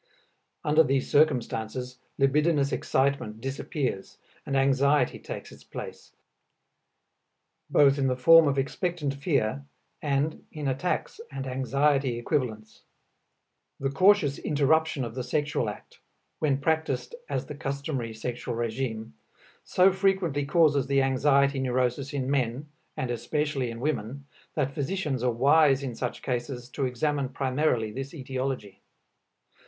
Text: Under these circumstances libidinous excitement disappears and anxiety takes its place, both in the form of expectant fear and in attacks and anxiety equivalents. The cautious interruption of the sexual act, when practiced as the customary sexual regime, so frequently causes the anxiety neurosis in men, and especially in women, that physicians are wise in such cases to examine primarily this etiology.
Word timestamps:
Under 0.63 0.81
these 0.81 1.07
circumstances 1.11 1.99
libidinous 2.17 2.71
excitement 2.71 3.39
disappears 3.39 4.17
and 4.47 4.57
anxiety 4.57 5.19
takes 5.19 5.51
its 5.51 5.63
place, 5.63 6.13
both 7.69 7.99
in 7.99 8.07
the 8.07 8.15
form 8.17 8.47
of 8.47 8.57
expectant 8.57 9.13
fear 9.13 9.63
and 10.01 10.43
in 10.51 10.67
attacks 10.67 11.21
and 11.31 11.45
anxiety 11.45 12.17
equivalents. 12.17 12.81
The 13.79 13.91
cautious 13.91 14.39
interruption 14.39 15.03
of 15.05 15.13
the 15.13 15.21
sexual 15.23 15.69
act, 15.69 15.99
when 16.39 16.57
practiced 16.59 17.13
as 17.29 17.45
the 17.45 17.53
customary 17.53 18.15
sexual 18.15 18.55
regime, 18.55 19.13
so 19.63 19.93
frequently 19.93 20.47
causes 20.47 20.87
the 20.87 21.03
anxiety 21.03 21.59
neurosis 21.59 22.11
in 22.11 22.27
men, 22.27 22.67
and 22.97 23.11
especially 23.11 23.69
in 23.69 23.79
women, 23.79 24.25
that 24.55 24.73
physicians 24.73 25.21
are 25.21 25.31
wise 25.31 25.83
in 25.83 25.93
such 25.93 26.23
cases 26.23 26.69
to 26.69 26.87
examine 26.87 27.29
primarily 27.29 27.91
this 27.91 28.15
etiology. 28.15 28.81